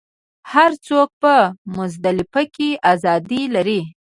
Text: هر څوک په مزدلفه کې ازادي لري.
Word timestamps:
هر 0.51 0.71
څوک 0.87 1.09
په 1.21 1.33
مزدلفه 1.75 2.41
کې 2.55 2.69
ازادي 2.93 3.41
لري. 3.55 3.81